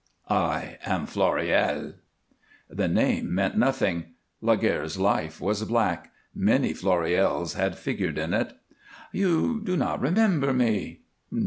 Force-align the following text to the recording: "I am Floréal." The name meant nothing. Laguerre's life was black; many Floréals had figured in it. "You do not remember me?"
"I 0.31 0.79
am 0.83 1.05
Floréal." 1.05 1.93
The 2.67 2.87
name 2.87 3.35
meant 3.35 3.55
nothing. 3.55 4.15
Laguerre's 4.41 4.97
life 4.97 5.39
was 5.39 5.63
black; 5.65 6.11
many 6.33 6.73
Floréals 6.73 7.53
had 7.55 7.77
figured 7.77 8.17
in 8.17 8.33
it. 8.33 8.53
"You 9.11 9.61
do 9.63 9.77
not 9.77 10.01
remember 10.01 10.53
me?" 10.53 11.01